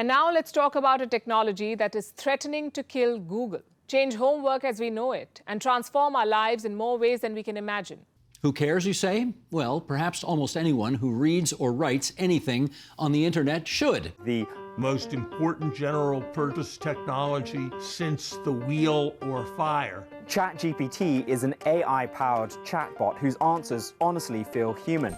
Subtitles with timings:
[0.00, 4.64] And now let's talk about a technology that is threatening to kill Google, change homework
[4.64, 7.98] as we know it, and transform our lives in more ways than we can imagine.
[8.40, 9.34] Who cares, you say?
[9.50, 14.14] Well, perhaps almost anyone who reads or writes anything on the internet should.
[14.24, 14.46] The
[14.78, 20.08] most important general purpose technology since the wheel or fire.
[20.26, 25.14] ChatGPT is an AI powered chatbot whose answers honestly feel human.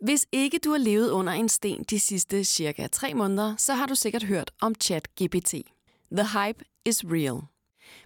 [0.00, 3.86] Hvis ikke du har levet under en sten de sidste cirka tre måneder, så har
[3.86, 5.54] du sikkert hørt om ChatGPT.
[6.12, 7.40] The hype is real.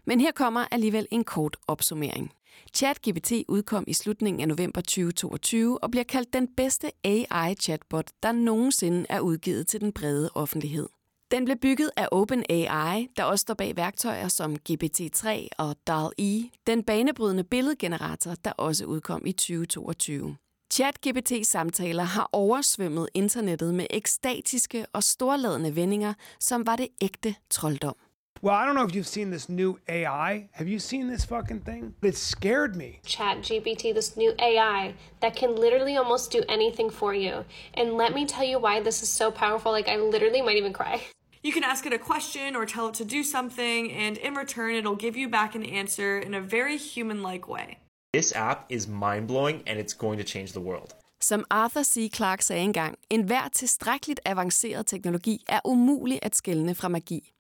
[0.07, 2.33] Men her kommer alligevel en kort opsummering.
[2.75, 9.07] ChatGPT udkom i slutningen af november 2022 og bliver kaldt den bedste AI-chatbot, der nogensinde
[9.09, 10.89] er udgivet til den brede offentlighed.
[11.31, 16.83] Den blev bygget af OpenAI, der også står bag værktøjer som GPT-3 og DAL-E, den
[16.83, 20.37] banebrydende billedgenerator, der også udkom i 2022.
[20.73, 27.95] ChatGPT-samtaler har oversvømmet internettet med ekstatiske og storladende vendinger, som var det ægte trolddom.
[28.43, 30.49] Well, I don't know if you've seen this new AI.
[30.53, 31.95] Have you seen this fucking thing?
[32.03, 33.01] It scared me.
[33.07, 37.45] ChatGPT, this new AI that can literally almost do anything for you.
[37.75, 39.73] And let me tell you why this is so powerful.
[39.73, 41.03] Like, I literally might even cry.
[41.43, 44.75] You can ask it a question or tell it to do something, and in return,
[44.75, 47.79] it'll give you back an answer in a very human like way.
[48.15, 50.91] This app is mind blowing and it's going to change the world.
[51.21, 52.11] Som Arthur C.
[52.15, 57.33] Clarke sagde engang, enhver tilstrækkeligt avanceret teknologi er umulig at skelne fra magi.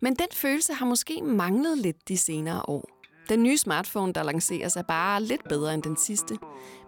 [0.00, 2.88] Men den følelse har måske manglet lidt de senere år.
[3.28, 6.38] Den nye smartphone, der lanceres, er bare lidt bedre end den sidste.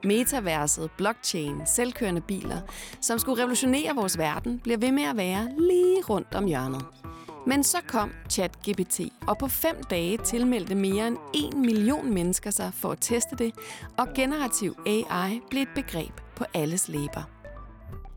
[0.04, 2.60] Metaverset, blockchain, selvkørende biler,
[3.00, 6.84] som skulle revolutionere vores verden, bliver ved med at være lige rundt om hjørnet.
[7.46, 12.74] Men så kom ChatGPT, og på fem dage tilmeldte mere end en million mennesker sig
[12.74, 13.54] for at teste det,
[13.98, 17.30] og generativ AI blev et begreb på alles læber.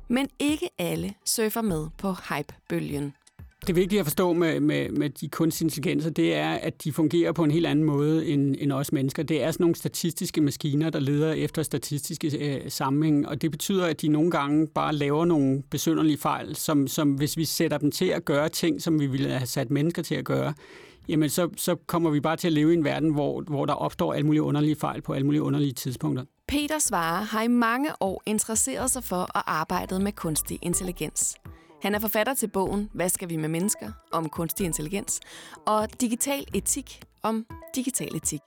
[0.08, 3.14] Men ikke alle surfer med på hype-bølgen.
[3.70, 7.32] Det vigtige at forstå med, med, med de kunstige intelligenser, det er, at de fungerer
[7.32, 9.24] på en helt anden måde end, end os mennesker.
[9.24, 13.86] Det er sådan nogle statistiske maskiner, der leder efter statistiske øh, sammenhæng, og det betyder,
[13.86, 17.92] at de nogle gange bare laver nogle besynderlige fejl, som, som hvis vi sætter dem
[17.92, 20.54] til at gøre ting, som vi ville have sat mennesker til at gøre,
[21.10, 23.74] jamen så, så kommer vi bare til at leve i en verden, hvor, hvor der
[23.74, 26.24] opstår alle mulige underlige fejl på alle mulige underlige tidspunkter.
[26.48, 31.36] Peter Svare har i mange år interesseret sig for at arbejde med kunstig intelligens.
[31.82, 33.92] Han er forfatter til bogen Hvad skal vi med mennesker?
[34.12, 35.20] om kunstig intelligens
[35.66, 37.46] og digital etik om
[37.76, 38.40] digital etik.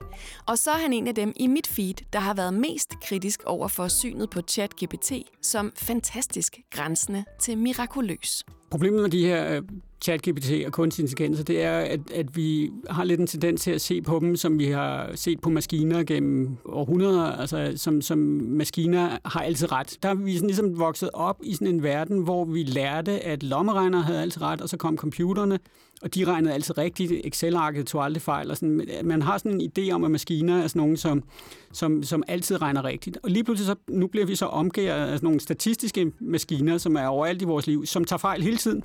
[0.47, 3.43] Og så er han en af dem i mit feed, der har været mest kritisk
[3.45, 5.11] over for synet på ChatGPT
[5.41, 8.43] som fantastisk grænsende til mirakuløs.
[8.71, 9.61] Problemet med de her øh,
[10.03, 13.81] ChatGPT og kunstig intelligens, det er, at, at vi har lidt en tendens til at
[13.81, 19.17] se på dem, som vi har set på maskiner gennem århundreder, altså som, som maskiner
[19.25, 19.97] har altid ret.
[20.03, 23.43] Der er vi sådan ligesom vokset op i sådan en verden, hvor vi lærte, at
[23.43, 25.59] lommeregner havde altid ret, og så kom computerne,
[26.01, 27.11] og de regnede altid rigtigt.
[27.23, 28.51] Excel-arket tog aldrig fejl.
[28.51, 28.87] Og sådan.
[29.03, 31.23] Man har sådan en idé om, at maskiner er sådan nogle, som,
[31.71, 33.17] som, som altid regner rigtigt.
[33.23, 36.95] Og lige pludselig så, nu bliver vi så omgivet af sådan nogle statistiske maskiner, som
[36.95, 38.83] er overalt i vores liv, som tager fejl hele tiden.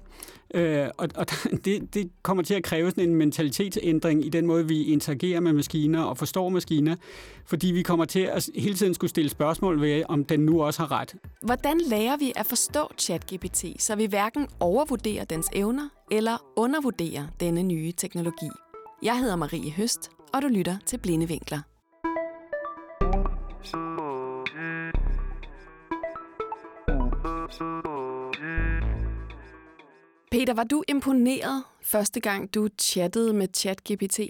[0.54, 1.26] Øh, og og
[1.64, 5.52] det, det kommer til at kræve sådan en mentalitetsændring i den måde, vi interagerer med
[5.52, 6.96] maskiner og forstår maskiner,
[7.46, 10.82] fordi vi kommer til at hele tiden skulle stille spørgsmål ved, om den nu også
[10.82, 11.14] har ret.
[11.42, 17.62] Hvordan lærer vi at forstå ChatGPT, så vi hverken overvurderer dens evner eller undervurderer denne
[17.62, 18.48] nye teknologi?
[19.02, 21.60] Jeg hedder Marie Høst, og du lytter til Blinde Vinkler.
[30.38, 34.20] Peter, var du imponeret første gang, du chattede med ChatGPT?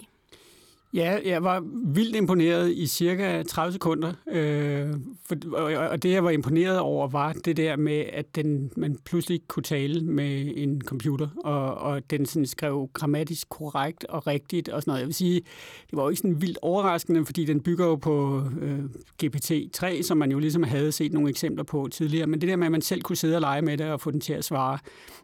[0.93, 4.13] Ja, jeg var vildt imponeret i cirka 30 sekunder.
[4.31, 4.93] Øh,
[5.25, 8.97] for, og, og det, jeg var imponeret over, var det der med, at den, man
[9.05, 14.69] pludselig kunne tale med en computer, og, og den sådan skrev grammatisk korrekt og rigtigt
[14.69, 14.99] og sådan noget.
[14.99, 15.41] Jeg vil sige,
[15.89, 18.79] det var jo ikke sådan vildt overraskende, fordi den bygger jo på øh,
[19.23, 22.27] GPT-3, som man jo ligesom havde set nogle eksempler på tidligere.
[22.27, 24.11] Men det der med, at man selv kunne sidde og lege med det og få
[24.11, 24.77] den til at svare,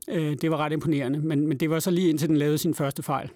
[0.10, 1.20] øh, det var ret imponerende.
[1.20, 3.30] Men, men det var så lige indtil den lavede sin første fejl.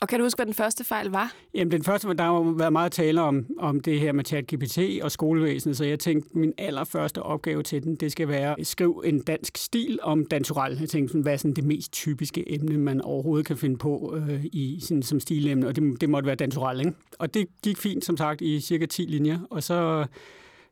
[0.00, 1.34] Og kan du huske, hvad den første fejl var?
[1.54, 5.10] Jamen, den første, der har været meget tale om, om det her med ChatGPT og
[5.10, 9.20] skolevæsenet, så jeg tænkte, min allerførste opgave til den, det skal være at skrive en
[9.20, 10.76] dansk stil om dansural.
[10.80, 14.44] Jeg tænkte, hvad er sådan det mest typiske emne, man overhovedet kan finde på øh,
[14.44, 16.92] i, sådan, som stilemne, og det, det måtte være dansural, ikke?
[17.18, 20.06] Og det gik fint, som sagt, i cirka 10 linjer, og så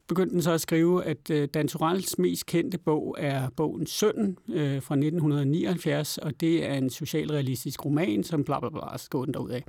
[0.08, 4.36] begyndte den så at skrive, at øh, Dan Turells mest kendte bog er bogen Søn
[4.48, 9.24] øh, fra 1979, og det er en socialrealistisk roman, som bla bla bla, så går
[9.24, 9.64] den derud af.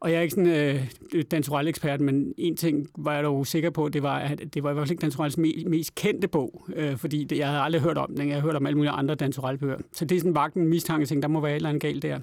[0.00, 3.70] Og jeg er ikke sådan øh, dansorel ekspert, men en ting var jeg dog sikker
[3.70, 6.66] på, det var, at det var i hvert fald ikke dansorels me- mest kendte bog,
[6.76, 8.18] øh, fordi det, jeg havde aldrig hørt om den.
[8.18, 9.78] Jeg havde hørt om alle mulige andre dansorel-bøger.
[9.92, 12.02] Så det er sådan vagt en mistanke, ting, der må være et eller andet galt
[12.02, 12.20] der.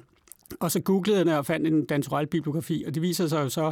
[0.60, 3.72] Og så googlede jeg og fandt en dansorel bibliografi, og det viser sig jo så,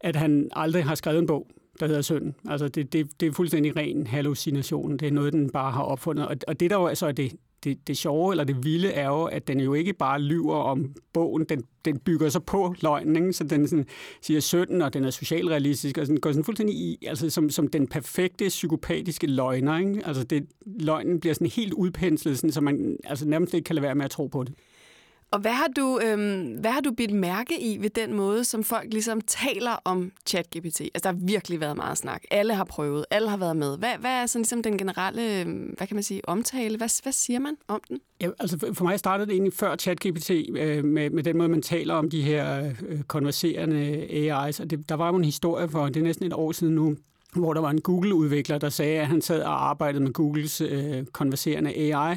[0.00, 1.46] at han aldrig har skrevet en bog,
[1.80, 2.34] der hedder Søn.
[2.48, 4.96] Altså det, det, det er fuldstændig ren hallucination.
[4.96, 6.26] Det er noget, den bare har opfundet.
[6.26, 7.32] Og, og det der jo altså er det,
[7.64, 10.94] det, det sjove eller det vilde er jo, at den jo ikke bare lyver om
[11.12, 13.32] bogen, den, den bygger så på løgnen, ikke?
[13.32, 13.86] så den sådan,
[14.22, 17.68] siger sønnen, og den er socialrealistisk, og sådan, går sådan fuldstændig i, altså som, som
[17.68, 19.78] den perfekte psykopatiske løgner.
[19.78, 20.06] Ikke?
[20.06, 23.82] Altså det, løgnen bliver sådan helt udpenslet, sådan, så man altså nærmest ikke kan lade
[23.82, 24.54] være med at tro på det.
[25.32, 28.64] Og hvad har, du, øhm, hvad har du bidt mærke i ved den måde, som
[28.64, 30.80] folk ligesom taler om ChatGPT?
[30.80, 32.22] Altså, der har virkelig været meget snak.
[32.30, 33.78] Alle har prøvet, alle har været med.
[33.78, 36.76] Hvad, hvad er sådan ligesom den generelle, øhm, hvad kan man sige, omtale?
[36.76, 38.00] Hvad, hvad siger man om den?
[38.20, 41.62] Ja, altså for mig startede det egentlig før ChatGPT øh, med, med den måde, man
[41.62, 44.62] taler om de her øh, konverserende AI's.
[44.62, 46.96] Og det, der var jo en historie for, det er næsten et år siden nu,
[47.34, 51.04] hvor der var en Google-udvikler, der sagde, at han sad og arbejdede med Googles øh,
[51.06, 52.16] konverserende AI,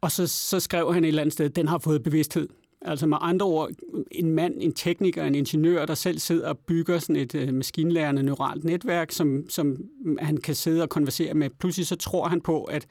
[0.00, 2.48] og så, så skrev han et eller andet sted, den har fået bevidsthed.
[2.82, 3.70] Altså med andre ord,
[4.12, 8.22] en mand, en tekniker, en ingeniør, der selv sidder og bygger sådan et øh, maskinlærende
[8.22, 9.76] neuralt netværk, som, som
[10.18, 11.50] han kan sidde og konversere med.
[11.50, 12.86] Pludselig så tror han på, at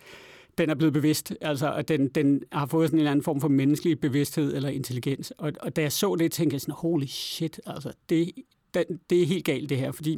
[0.57, 3.41] den er blevet bevidst, altså at den, den har fået sådan en eller anden form
[3.41, 5.31] for menneskelig bevidsthed eller intelligens.
[5.37, 8.31] Og, og da jeg så det, tænkte jeg sådan, holy shit, altså det,
[8.73, 10.17] det, det er helt galt det her, fordi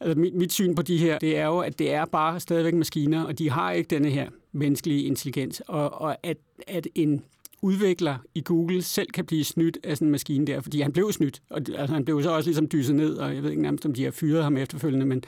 [0.00, 2.74] altså mit, mit syn på de her, det er jo, at det er bare stadigvæk
[2.74, 5.62] maskiner, og de har ikke denne her menneskelige intelligens.
[5.66, 6.36] Og, og at,
[6.66, 7.22] at en
[7.62, 11.12] udvikler i Google selv kan blive snydt af sådan en maskine der, fordi han blev
[11.12, 13.86] snydt, og altså, han blev så også ligesom dyset ned, og jeg ved ikke nærmest,
[13.86, 15.24] om de har fyret ham efterfølgende, men,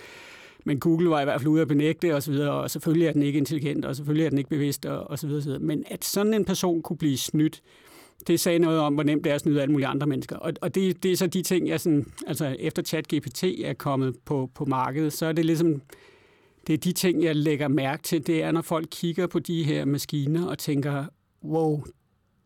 [0.64, 3.12] men Google var i hvert fald ude at benægte og så videre, og selvfølgelig er
[3.12, 5.62] den ikke intelligent, og selvfølgelig er den ikke bevidst, og, og så videre, så videre.
[5.62, 7.62] Men at sådan en person kunne blive snydt,
[8.26, 10.36] det sagde noget om, hvor nemt det er at snyde alle mulige andre mennesker.
[10.36, 14.16] Og, og det, det er så de ting, jeg sådan, altså efter ChatGPT er kommet
[14.24, 15.82] på, på markedet, så er det ligesom,
[16.66, 19.64] det er de ting, jeg lægger mærke til, det er, når folk kigger på de
[19.64, 21.04] her maskiner og tænker,
[21.44, 21.84] wow,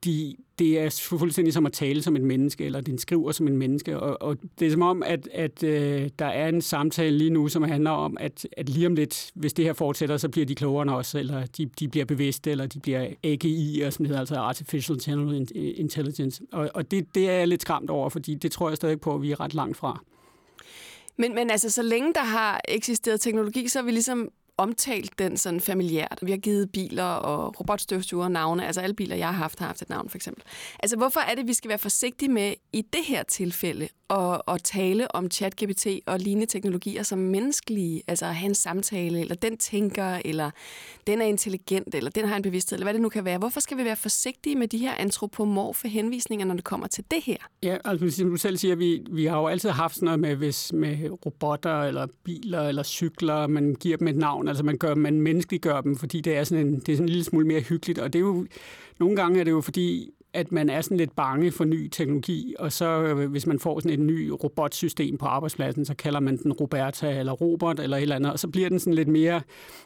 [0.04, 3.56] de, det er fuldstændig som at tale som et menneske, eller den skriver som en
[3.56, 4.00] menneske.
[4.00, 7.48] Og, og det er som om, at, at øh, der er en samtale lige nu,
[7.48, 10.54] som handler om, at, at lige om lidt, hvis det her fortsætter, så bliver de
[10.54, 14.20] klogere end os, eller de, de bliver bevidste, eller de bliver AGI, og sådan hedder,
[14.20, 16.42] altså Artificial General Intelligence.
[16.52, 19.14] Og, og det, det er jeg lidt skræmt over, fordi det tror jeg stadig på,
[19.14, 20.00] at vi er ret langt fra.
[21.16, 24.28] Men, men altså, så længe der har eksisteret teknologi, så er vi ligesom
[24.60, 26.18] omtalt den sådan familiært.
[26.22, 28.66] Vi har givet biler og robotstøvsuger navne.
[28.66, 30.42] Altså alle biler, jeg har haft, har haft et navn, for eksempel.
[30.78, 34.62] Altså hvorfor er det, vi skal være forsigtige med i det her tilfælde at, at
[34.64, 38.02] tale om ChatGPT og lignende teknologier som menneskelige?
[38.08, 40.50] Altså at have en samtale, eller den tænker, eller
[41.06, 43.38] den er intelligent, eller den har en bevidsthed, eller hvad det nu kan være.
[43.38, 47.22] Hvorfor skal vi være forsigtige med de her antropomorfe henvisninger, når det kommer til det
[47.24, 47.36] her?
[47.62, 50.36] Ja, altså som du selv siger, vi, vi har jo altid haft sådan noget med,
[50.36, 54.94] hvis med robotter, eller biler, eller cykler, man giver dem et navn, Altså man, gør,
[54.94, 57.60] man menneskeliggør dem, fordi det er, sådan en, det er sådan en lille smule mere
[57.60, 57.98] hyggeligt.
[57.98, 58.46] Og det er jo,
[59.00, 62.54] nogle gange er det jo fordi, at man er sådan lidt bange for ny teknologi,
[62.58, 66.36] og så øh, hvis man får sådan et ny robotsystem på arbejdspladsen, så kalder man
[66.36, 69.40] den Roberta eller Robert eller et eller andet, og så bliver den sådan lidt mere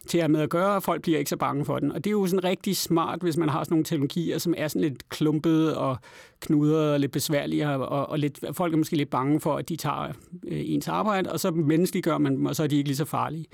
[0.07, 1.93] til at med at gøre, og folk bliver ikke så bange for den.
[1.93, 4.69] Og det er jo sådan rigtig smart, hvis man har sådan nogle teknologier, som er
[4.69, 5.97] sådan lidt klumpede og
[6.41, 9.77] knudret og lidt besværlige, og, og lidt, folk er måske lidt bange for, at de
[9.77, 10.09] tager
[10.49, 13.05] øh, ens arbejde, og så menneskeliggør man dem, og så er de ikke lige så
[13.05, 13.47] farlige.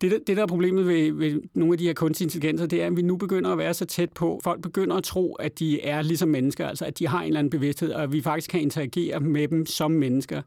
[0.00, 2.86] Det, det, der er problemet ved, ved nogle af de her kunstige intelligenser, det er,
[2.86, 4.40] at vi nu begynder at være så tæt på.
[4.44, 7.38] Folk begynder at tro, at de er ligesom mennesker, altså at de har en eller
[7.38, 10.42] anden bevidsthed, og at vi faktisk kan interagere med dem som mennesker.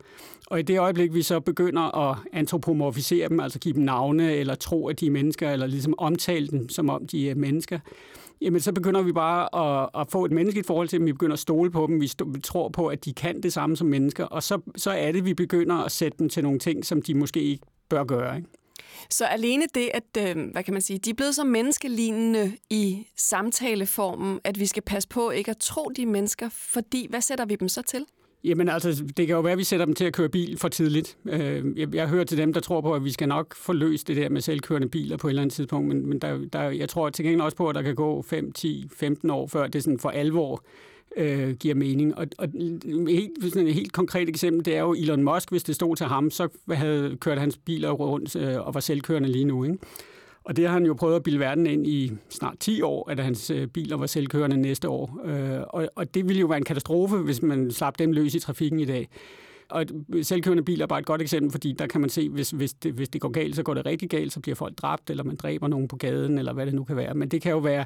[0.48, 4.56] Og i det øjeblik, vi så begynder at antropomorfisere dem, altså give dem navne, eller
[4.56, 7.80] tro, at de er mennesker, eller ligesom omtale dem, som om de er mennesker,
[8.42, 11.06] jamen så begynder vi bare at, at få et menneskeligt forhold til dem.
[11.06, 12.02] Vi begynder at stole på dem.
[12.02, 14.26] Vi, st- vi tror på, at de kan det samme som mennesker.
[14.26, 17.14] Og så, så er det, vi begynder at sætte dem til nogle ting, som de
[17.14, 18.38] måske ikke bør gøre.
[18.38, 18.50] Ikke?
[19.10, 23.08] Så alene det, at øh, hvad kan man sige, de er blevet så menneskelignende i
[23.16, 27.56] samtaleformen, at vi skal passe på ikke at tro de mennesker, fordi hvad sætter vi
[27.56, 28.06] dem så til?
[28.44, 30.68] Jamen altså, det kan jo være, at vi sætter dem til at køre bil for
[30.68, 31.18] tidligt.
[31.30, 34.08] Øh, jeg, jeg hører til dem, der tror på, at vi skal nok få løst
[34.08, 36.90] det der med selvkørende biler på et eller andet tidspunkt, men, men der, der, jeg
[36.90, 39.84] tror til gengæld også på, at der kan gå 5, 10, 15 år, før det
[39.84, 40.64] sådan for alvor
[41.18, 42.18] øh, giver mening.
[42.18, 42.48] Og, og
[43.08, 46.06] helt, sådan et helt konkret eksempel, det er jo Elon Musk, hvis det stod til
[46.06, 49.64] ham, så havde kørt hans biler rundt øh, og var selvkørende lige nu.
[49.64, 49.78] Ikke?
[50.44, 53.20] Og det har han jo prøvet at bilde verden ind i snart 10 år, at
[53.20, 55.22] hans øh, biler var selvkørende næste år.
[55.26, 58.40] Øh, og, og det ville jo være en katastrofe, hvis man slap dem løs i
[58.40, 59.10] trafikken i dag.
[59.70, 59.86] Og
[60.22, 62.94] selvkørende biler er bare et godt eksempel, fordi der kan man se, hvis, hvis, det,
[62.94, 65.36] hvis det går galt, så går det rigtig galt, så bliver folk dræbt, eller man
[65.36, 67.14] dræber nogen på gaden, eller hvad det nu kan være.
[67.14, 67.86] Men det kan jo være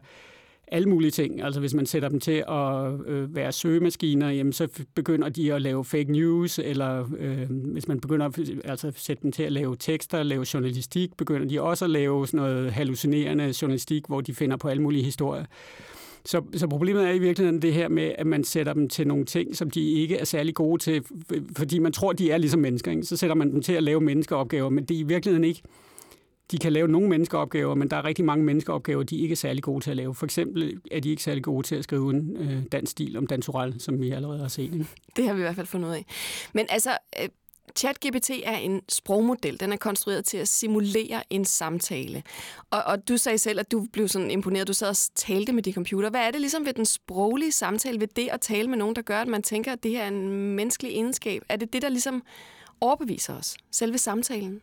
[0.71, 1.41] alle mulige ting.
[1.41, 5.61] Altså hvis man sætter dem til at øh, være søgemaskiner, jamen, så begynder de at
[5.61, 9.75] lave fake news, eller øh, hvis man begynder at altså, sætte dem til at lave
[9.75, 14.57] tekster, lave journalistik, begynder de også at lave sådan noget hallucinerende journalistik, hvor de finder
[14.57, 15.45] på alle mulige historier.
[16.25, 19.25] Så, så problemet er i virkeligheden det her med, at man sætter dem til nogle
[19.25, 21.03] ting, som de ikke er særlig gode til,
[21.57, 22.91] fordi man tror, de er ligesom mennesker.
[22.91, 23.03] Ikke?
[23.03, 25.61] Så sætter man dem til at lave menneskeopgaver, men det er i virkeligheden ikke
[26.51, 29.63] de kan lave nogle menneskeopgaver, men der er rigtig mange menneskeopgaver, de ikke er særlig
[29.63, 30.15] gode til at lave.
[30.15, 33.27] For eksempel er de ikke særlig gode til at skrive en øh, dansk stil om
[33.27, 34.63] dansural, som vi allerede har set.
[34.63, 34.86] Ikke?
[35.15, 36.05] Det har vi i hvert fald fundet ud af.
[36.53, 37.29] Men altså, øh,
[37.75, 39.60] ChatGPT er en sprogmodel.
[39.60, 42.24] Den er konstrueret til at simulere en samtale.
[42.71, 44.67] Og, og du sagde selv, at du blev sådan imponeret.
[44.67, 46.10] Du sad og talte med de computer.
[46.10, 49.01] Hvad er det ligesom ved den sproglige samtale, ved det at tale med nogen, der
[49.01, 51.41] gør, at man tænker, at det her er en menneskelig egenskab?
[51.50, 52.24] Er det det, der ligesom
[52.81, 53.57] overbeviser os?
[53.71, 54.62] Selve samtalen?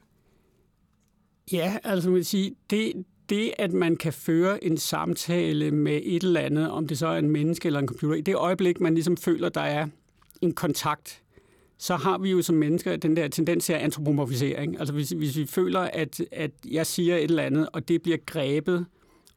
[1.52, 2.92] Ja, altså man vil sige, det,
[3.28, 7.18] det, at man kan føre en samtale med et eller andet, om det så er
[7.18, 9.86] en menneske eller en computer, i det øjeblik, man ligesom føler, der er
[10.40, 11.22] en kontakt,
[11.78, 14.78] så har vi jo som mennesker den der tendens til antropomorfisering.
[14.78, 18.18] Altså hvis, hvis vi føler, at, at jeg siger et eller andet, og det bliver
[18.26, 18.86] grebet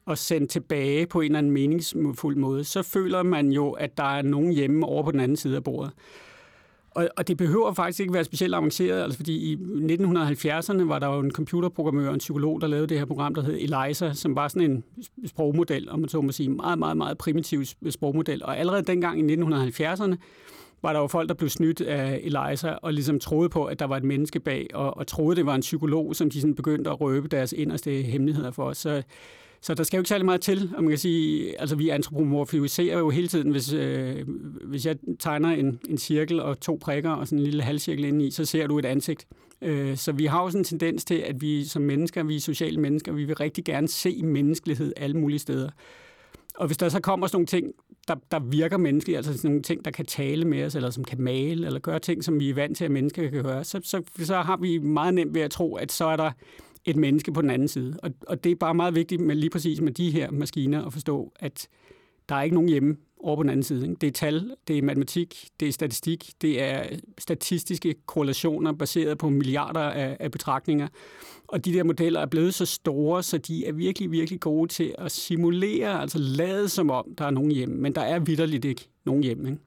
[0.04, 4.16] og sendt tilbage på en eller anden meningsfuld måde, så føler man jo, at der
[4.16, 5.92] er nogen hjemme over på den anden side af bordet.
[6.94, 11.06] Og, og det behøver faktisk ikke være specielt avanceret, altså fordi i 1970'erne var der
[11.06, 14.36] jo en computerprogrammør og en psykolog, der lavede det her program, der hed Eliza, som
[14.36, 14.84] var sådan en
[15.26, 18.44] sprogmodel, om man så må sige, meget, meget, meget primitiv sprogmodel.
[18.44, 20.16] Og allerede dengang i 1970'erne
[20.82, 23.84] var der jo folk, der blev snydt af Eliza og ligesom troede på, at der
[23.84, 26.90] var et menneske bag, og, og troede, det var en psykolog, som de sådan begyndte
[26.90, 28.72] at røbe deres inderste hemmeligheder for.
[28.72, 29.02] Så
[29.62, 32.98] så der skal jo ikke særlig meget til, og man kan sige, altså vi antropomorfiserer
[32.98, 34.28] jo hele tiden, hvis, øh,
[34.64, 38.30] hvis jeg tegner en, en cirkel og to prikker og sådan en lille halvcirkel indeni,
[38.30, 39.26] så ser du et ansigt.
[39.62, 42.40] Øh, så vi har jo sådan en tendens til, at vi som mennesker, vi er
[42.40, 45.70] sociale mennesker, vi vil rigtig gerne se menneskelighed alle mulige steder.
[46.56, 47.66] Og hvis der så kommer sådan nogle ting,
[48.08, 51.04] der, der virker menneskeligt, altså sådan nogle ting, der kan tale med os, eller som
[51.04, 53.80] kan male, eller gøre ting, som vi er vant til, at mennesker kan gøre, så,
[53.84, 56.30] så, så har vi meget nemt ved at tro, at så er der
[56.84, 57.96] et menneske på den anden side.
[58.02, 60.92] Og, og det er bare meget vigtigt med lige præcis med de her maskiner at
[60.92, 61.68] forstå, at
[62.28, 63.82] der er ikke nogen hjemme over på den anden side.
[63.82, 63.96] Ikke?
[64.00, 66.82] Det er tal, det er matematik, det er statistik, det er
[67.18, 70.88] statistiske korrelationer baseret på milliarder af, af betragtninger.
[71.48, 74.94] Og de der modeller er blevet så store, så de er virkelig, virkelig gode til
[74.98, 77.74] at simulere, altså lade som om, der er nogen hjemme.
[77.74, 79.50] Men der er vidderligt ikke nogen hjemme.
[79.50, 79.62] Ikke?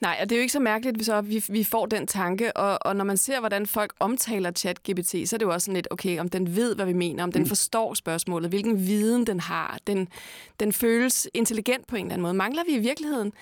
[0.00, 2.56] Nej, og det er jo ikke så mærkeligt, hvis så vi, vi får den tanke,
[2.56, 5.74] og, og når man ser, hvordan folk omtaler ChatGPT, så er det jo også sådan
[5.74, 7.48] lidt, okay, om den ved, hvad vi mener, om den mm.
[7.48, 10.08] forstår spørgsmålet, hvilken viden den har, den,
[10.60, 12.34] den føles intelligent på en eller anden måde.
[12.34, 13.32] Mangler vi i virkeligheden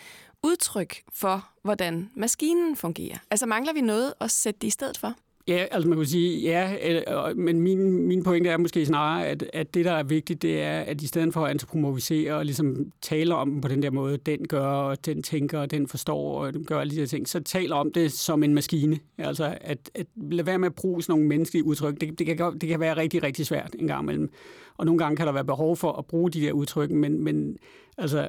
[0.43, 3.17] udtryk for, hvordan maskinen fungerer?
[3.31, 5.15] Altså mangler vi noget at sætte det i stedet for?
[5.49, 9.45] Ja, altså man kan sige, ja, øh, men min, min pointe er måske snarere, at,
[9.52, 12.93] at det, der er vigtigt, det er, at i stedet for at antropomorfisere og ligesom
[13.02, 16.45] tale om dem på den der måde, den gør, og den tænker, og den forstår,
[16.45, 18.99] og den gør alle de der ting, så taler om det som en maskine.
[19.19, 22.59] Altså at, at lade være med at bruge sådan nogle menneskelige udtryk, det, det, kan,
[22.59, 24.31] det kan være rigtig, rigtig svært en gang imellem.
[24.76, 27.57] Og nogle gange kan der være behov for at bruge de der udtryk, men, men
[27.99, 28.28] altså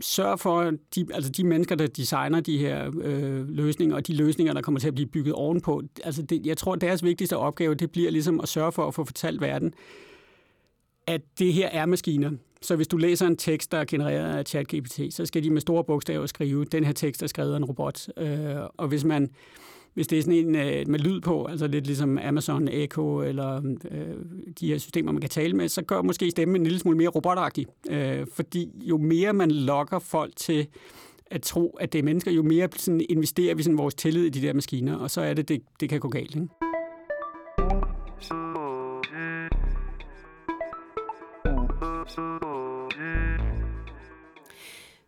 [0.00, 4.52] sørge for, de, altså de mennesker, der designer de her øh, løsninger, og de løsninger,
[4.52, 7.90] der kommer til at blive bygget ovenpå, altså det, jeg tror, deres vigtigste opgave, det
[7.90, 9.74] bliver ligesom at sørge for at få fortalt verden,
[11.06, 12.30] at det her er maskiner.
[12.62, 15.60] Så hvis du læser en tekst, der er genereret af ChatGPT, så skal de med
[15.60, 18.08] store bogstaver skrive, den her tekst er skrevet af en robot.
[18.16, 19.30] Øh, og hvis man
[19.96, 23.56] hvis det er sådan en øh, med lyd på, altså lidt ligesom Amazon Echo eller
[23.90, 24.16] øh,
[24.60, 27.08] de her systemer, man kan tale med, så gør måske stemmen en lille smule mere
[27.08, 27.66] robotagtig.
[27.90, 30.66] Øh, fordi jo mere man lokker folk til
[31.30, 34.28] at tro, at det er mennesker, jo mere sådan, investerer vi sådan vores tillid i
[34.28, 36.34] de der maskiner, og så er det, det, det kan gå galt.
[36.34, 36.48] Ikke?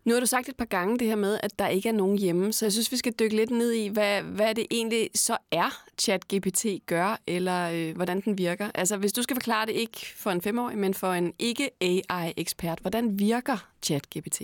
[0.05, 2.17] Nu har du sagt et par gange det her med, at der ikke er nogen
[2.17, 5.37] hjemme, så jeg synes, vi skal dykke lidt ned i, hvad, hvad det egentlig så
[5.51, 8.71] er, ChatGPT gør, eller øh, hvordan den virker.
[8.75, 13.19] Altså, hvis du skal forklare det ikke for en femårig, men for en ikke-AI-ekspert, hvordan
[13.19, 14.41] virker ChatGPT?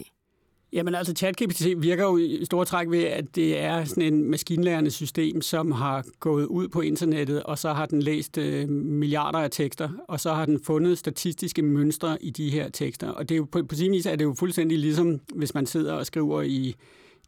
[0.73, 4.91] Jamen altså, ChatGPT virker jo i store træk ved, at det er sådan en maskinlærende
[4.91, 9.51] system, som har gået ud på internettet, og så har den læst øh, milliarder af
[9.51, 13.09] tekster, og så har den fundet statistiske mønstre i de her tekster.
[13.09, 15.65] Og det er jo, på, på sin vis er det jo fuldstændig ligesom, hvis man
[15.65, 16.75] sidder og skriver i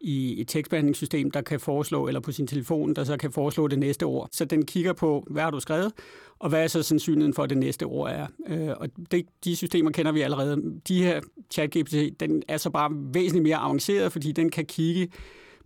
[0.02, 3.80] i et tekstbehandlingssystem, der kan foreslå, eller på sin telefon, der så kan foreslå det
[3.80, 4.30] næste ord.
[4.32, 5.94] Så den kigger på, hvad har du skrevet,
[6.40, 8.28] og hvad er så sandsynligheden for, at det næste ord er.
[8.48, 10.80] Øh, og det, de systemer kender vi allerede.
[10.88, 15.10] De her ChatGPT, den er så bare væsentligt mere avanceret, fordi den kan kigge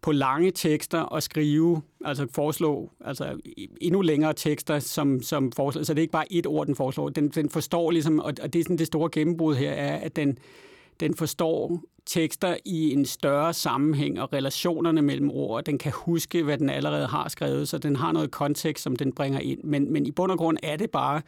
[0.02, 3.40] på lange tekster og skrive, altså foreslå altså
[3.82, 5.84] endnu længere tekster, som, som foreslår.
[5.84, 7.10] Så det er ikke bare et ord, den foreslår.
[7.10, 10.16] Den, den forstår ligesom, og, og det er sådan det store gennembrud her, er, at
[10.16, 10.38] den,
[11.00, 15.64] Den forstår tekster i en større sammenhæng og relationerne mellem ord.
[15.64, 19.14] Den kan huske, hvad den allerede har skrevet, så den har noget kontekst, som den
[19.14, 19.64] bringer ind.
[19.64, 21.22] Men, men i bund og grund er det bare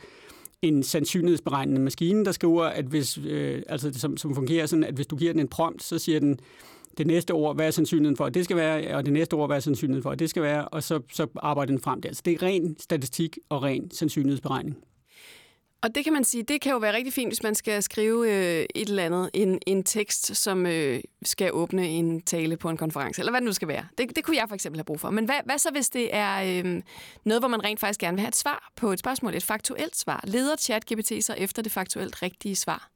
[0.61, 5.07] en sandsynlighedsberegnende maskine, der skriver, at hvis, øh, altså, som, som fungerer sådan, at hvis
[5.07, 6.39] du giver den en prompt, så siger den,
[6.97, 9.49] det næste ord, hvad er sandsynligheden for, at det skal være, og det næste ord,
[9.49, 12.13] hvad er sandsynligheden for, at det skal være, og så, så arbejder den frem der.
[12.13, 14.77] Så det er ren statistik og ren sandsynlighedsberegning.
[15.83, 18.31] Og det kan man sige, det kan jo være rigtig fint, hvis man skal skrive
[18.31, 22.77] øh, et eller andet, en, en tekst, som øh, skal åbne en tale på en
[22.77, 23.85] konference, eller hvad det nu skal være.
[23.97, 25.09] Det, det kunne jeg for eksempel have brug for.
[25.09, 26.81] Men hvad, hvad så, hvis det er øh,
[27.25, 29.97] noget, hvor man rent faktisk gerne vil have et svar på et spørgsmål, et faktuelt
[29.97, 30.23] svar?
[30.27, 32.89] Leder ChatGPT så efter det faktuelt rigtige svar?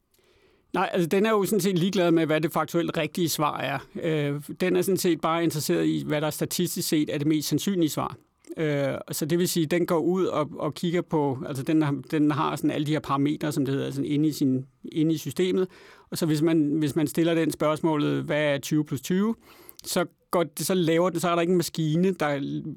[0.73, 3.79] Nej, altså den er jo sådan set ligeglad med, hvad det faktuelt rigtige svar er.
[4.01, 7.47] Øh, den er sådan set bare interesseret i, hvad der statistisk set er det mest
[7.47, 8.17] sandsynlige svar.
[8.57, 11.81] Øh, så det vil sige, at den går ud og, og kigger på, altså den,
[11.81, 14.65] har, den har sådan alle de her parametre, som det hedder, sådan inde, i sin,
[14.91, 15.67] inde i systemet.
[16.11, 19.35] Og så hvis man, hvis man stiller den spørgsmålet, hvad er 20 plus 20,
[19.83, 22.27] så, går, så laver den, så er der ikke en maskine, der,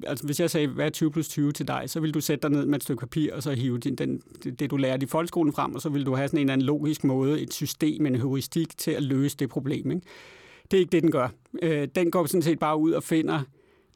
[0.07, 2.41] altså hvis jeg sagde, hvad er 20 plus 20 til dig, så vil du sætte
[2.41, 5.07] dig ned med et stykke papir, og så hive din, den, det, du lærte i
[5.07, 8.05] folkeskolen frem, og så vil du have sådan en eller anden logisk måde, et system,
[8.05, 9.91] en heuristik til at løse det problem.
[9.91, 10.05] Ikke?
[10.71, 11.27] Det er ikke det, den gør.
[11.61, 13.39] Øh, den går sådan set bare ud og finder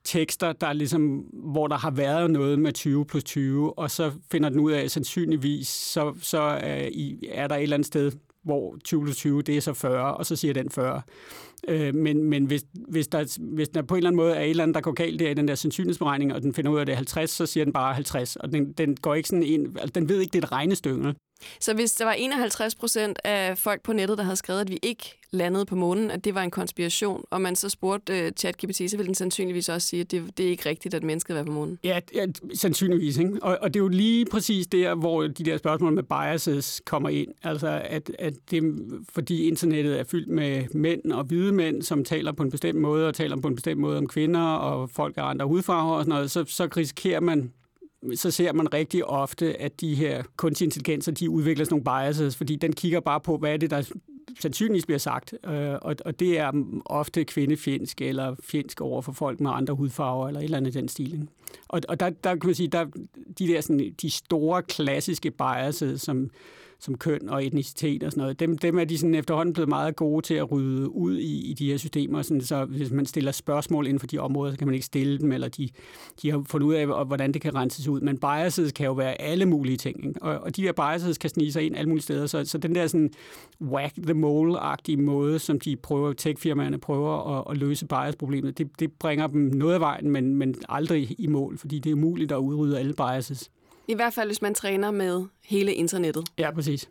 [0.06, 4.50] tekster, der ligesom, hvor der har været noget med 20 plus 20, og så finder
[4.50, 8.12] den ud af, at sandsynligvis så, så øh, er, er der et eller andet sted,
[8.44, 11.02] hvor 20 plus 20, det er så 40, og så siger den 40.
[11.68, 14.50] Øh, men men hvis, hvis, der, hvis der på en eller anden måde er et
[14.50, 16.82] eller andet, der går galt der i den der sandsynlighedsberegning, og den finder ud af,
[16.82, 19.44] at det er 50, så siger den bare 50, og den, den går ikke sådan
[19.44, 21.14] ind, altså, den ved ikke, det er et regnestykke.
[21.60, 24.80] Så hvis der var 51 procent af folk på nettet, der havde skrevet, at vi
[24.82, 28.78] ikke landede på månen, at det var en konspiration, og man så spurgte uh, ChatGPT,
[28.92, 31.44] så ville den sandsynligvis også sige, at det, det er ikke rigtigt, at mennesket var
[31.44, 31.80] på månen.
[31.84, 33.18] Ja, ja sandsynligvis.
[33.18, 33.38] Ikke?
[33.42, 37.10] Og, og det er jo lige præcis der, hvor de der spørgsmål med biases kommer
[37.10, 37.32] ind.
[37.44, 38.64] Altså, at, at det,
[39.10, 43.08] fordi internettet er fyldt med mænd og hvide mænd, som taler på en bestemt måde,
[43.08, 46.10] og taler på en bestemt måde om kvinder, og folk af andre hudfarver og sådan
[46.10, 47.52] noget, så, så risikerer man
[48.16, 52.36] så ser man rigtig ofte, at de her kunstige intelligenser, de udvikler sådan nogle biases,
[52.36, 53.92] fordi den kigger bare på, hvad er det, der
[54.40, 56.52] sandsynligvis bliver sagt, øh, og, og det er
[56.86, 60.78] ofte kvindefjendsk eller fjendsk over for folk med andre hudfarver eller et eller andet i
[60.78, 61.28] den stil.
[61.68, 62.86] Og, og der, der kan man sige, der
[63.40, 66.30] de der sådan, de store klassiske biases, som
[66.80, 69.96] som køn og etnicitet og sådan noget, dem, dem er de sådan efterhånden blevet meget
[69.96, 72.22] gode til at rydde ud i, i de her systemer.
[72.22, 75.20] Sådan, så hvis man stiller spørgsmål inden for de områder, så kan man ikke stille
[75.20, 75.70] dem, eller de,
[76.22, 78.02] de har fundet ud af, hvordan det kan renses ud.
[78.02, 80.08] Men biases kan jo være alle mulige ting.
[80.08, 80.24] Ikke?
[80.24, 82.26] Og, og de der biases kan snige sig ind alle mulige steder.
[82.26, 83.12] Så, så den der sådan
[83.62, 88.92] whack the mole-agtige måde, som de prøver, tech-firmaerne prøver at, at løse bias-problemet, det, det
[88.92, 92.38] bringer dem noget af vejen, men, men aldrig i mål, fordi det er umuligt at
[92.38, 93.50] udrydde alle biases.
[93.88, 96.28] I hvert fald, hvis man træner med hele internettet.
[96.38, 96.90] Ja, præcis.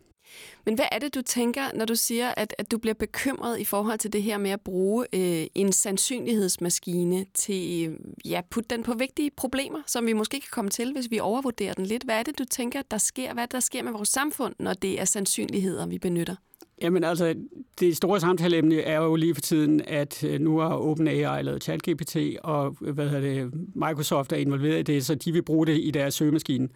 [0.67, 3.65] Men hvad er det, du tænker, når du siger, at, at du bliver bekymret i
[3.65, 7.99] forhold til det her med at bruge øh, en sandsynlighedsmaskine til øh,
[8.31, 11.75] ja, putte den på vigtige problemer, som vi måske kan komme til, hvis vi overvurderer
[11.75, 12.05] den lidt?
[12.05, 13.35] Hvad er det, du tænker, der sker?
[13.35, 16.37] Hvad der sker med vores samfund, når det er sandsynligheder, vi benytter?
[16.83, 17.35] Jamen altså,
[17.81, 22.17] det store samtaleemne er jo lige for tiden, at øh, nu har OpenAI lavet ChatGPT,
[22.43, 25.79] og øh, hvad hedder det, Microsoft er involveret i det, så de vil bruge det
[25.83, 26.69] i deres søgemaskine.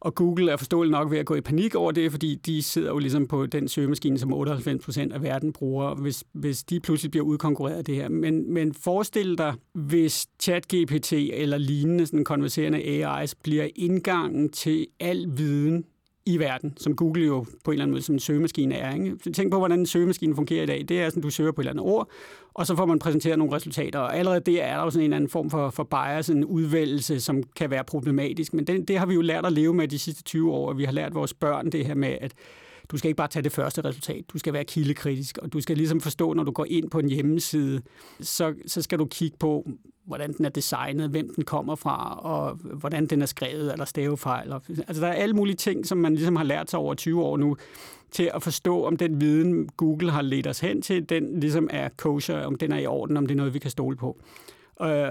[0.00, 2.88] Og Google er forståeligt nok ved at gå i panik over det, fordi de sidder
[2.88, 7.10] jo ligesom på den søgemaskine, som 98 procent af verden bruger, hvis, hvis de pludselig
[7.10, 8.08] bliver udkonkurreret af det her.
[8.08, 15.26] Men, men forestil dig, hvis ChatGPT eller lignende sådan konverserende AI's bliver indgangen til al
[15.36, 15.84] viden
[16.26, 18.94] i verden, som Google jo på en eller anden måde som en søgemaskine er.
[18.94, 19.32] Ikke?
[19.32, 20.84] Tænk på, hvordan en søgemaskine fungerer i dag.
[20.88, 22.08] Det er sådan, du søger på et eller andet ord,
[22.54, 23.98] og så får man præsenteret nogle resultater.
[23.98, 26.44] Og allerede der er der jo sådan en eller anden form for, for bias, en
[26.44, 28.54] udvælgelse, som kan være problematisk.
[28.54, 30.78] Men det, det har vi jo lært at leve med de sidste 20 år, og
[30.78, 32.34] vi har lært vores børn det her med, at
[32.90, 35.76] du skal ikke bare tage det første resultat, du skal være kildekritisk, og du skal
[35.76, 37.82] ligesom forstå, når du går ind på en hjemmeside,
[38.20, 39.70] så, så skal du kigge på,
[40.06, 44.52] hvordan den er designet, hvem den kommer fra, og hvordan den er skrevet, eller stavefejl.
[44.52, 47.36] Altså, der er alle mulige ting, som man ligesom har lært sig over 20 år
[47.36, 47.56] nu,
[48.10, 51.88] til at forstå, om den viden, Google har ledt os hen til, den ligesom er
[51.96, 54.20] kosher, om den er i orden, om det er noget, vi kan stole på.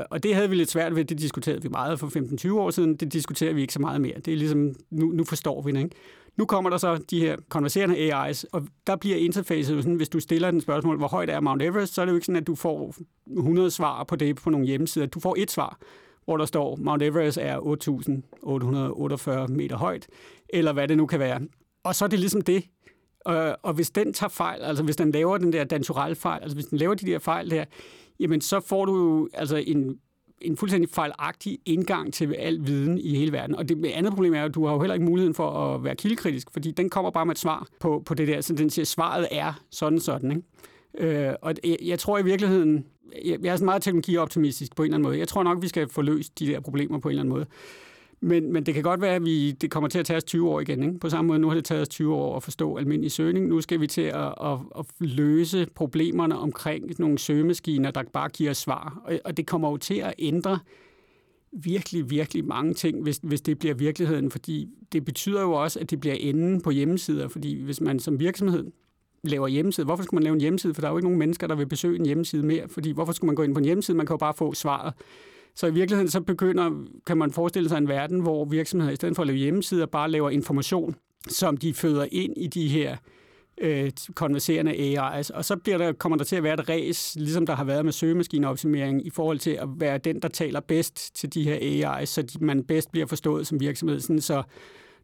[0.10, 2.08] Og det havde vi lidt svært ved, det diskuterede vi meget for
[2.48, 4.16] 15-20 år siden, det diskuterer vi ikke så meget mere.
[4.26, 5.96] Det er ligesom, nu, nu forstår vi det, ikke?
[6.38, 10.20] Nu kommer der så de her konverserende AI's, og der bliver interfacet sådan, hvis du
[10.20, 12.48] stiller den spørgsmål, hvor højt er Mount Everest, så er det jo ikke sådan, at
[12.48, 12.96] du får
[13.38, 15.06] 100 svar på det på nogle hjemmesider.
[15.06, 15.78] Du får et svar,
[16.26, 17.58] hvor der står, Mount Everest er
[19.48, 20.08] 8.848 meter højt,
[20.50, 21.42] eller hvad det nu kan være.
[21.84, 22.64] Og så er det ligesom det.
[23.64, 26.66] Og hvis den tager fejl, altså hvis den laver den der danturelle fejl, altså hvis
[26.66, 27.66] den laver de der fejl der,
[28.20, 30.00] jamen så får du jo altså en
[30.44, 33.56] en fuldstændig fejlagtig indgang til al viden i hele verden.
[33.56, 35.96] Og det andet problem er, at du har jo heller ikke muligheden for at være
[35.96, 38.42] kildekritisk, fordi den kommer bare med et svar på, på det der.
[38.42, 40.32] Så den siger, at svaret er sådan sådan.
[40.32, 41.28] Ikke?
[41.28, 42.86] Øh, og jeg, jeg tror i virkeligheden,
[43.26, 45.20] jeg, jeg er sådan meget teknologioptimistisk på en eller anden måde.
[45.20, 47.46] Jeg tror nok, vi skal få løst de der problemer på en eller anden måde.
[48.24, 50.50] Men, men det kan godt være, at vi, det kommer til at tage os 20
[50.50, 50.84] år igen.
[50.84, 51.00] Ikke?
[51.00, 53.48] På samme måde, nu har det taget os 20 år at forstå almindelig søgning.
[53.48, 58.54] Nu skal vi til at, at, at løse problemerne omkring nogle søgemaskiner, der bare giver
[58.54, 59.02] svar.
[59.06, 60.60] Og, og det kommer jo til at ændre
[61.52, 64.32] virkelig, virkelig mange ting, hvis, hvis det bliver virkeligheden.
[64.32, 67.28] Fordi det betyder jo også, at det bliver enden på hjemmesider.
[67.28, 68.72] Fordi hvis man som virksomhed
[69.24, 69.86] laver hjemmeside.
[69.86, 70.74] Hvorfor skulle man lave en hjemmeside?
[70.74, 72.68] For der er jo ikke nogen mennesker, der vil besøge en hjemmeside mere.
[72.68, 73.98] Fordi hvorfor skulle man gå ind på en hjemmeside?
[73.98, 74.94] Man kan jo bare få svaret.
[75.56, 76.72] Så i virkeligheden så begynder,
[77.08, 80.12] kan man forestille sig en verden, hvor virksomheder i stedet for at lave hjemmesider, bare
[80.12, 80.96] laver information,
[81.28, 82.98] som de føder ind i de her
[83.58, 85.30] øh, konverserende AI's.
[85.34, 87.86] Og så bliver der, kommer der til at være et ræs, ligesom der har været
[87.86, 92.06] med søgemaskineoptimering, i forhold til at være den, der taler bedst til de her AI's,
[92.06, 94.00] så de, man bedst bliver forstået som virksomhed.
[94.00, 94.44] Sådan, så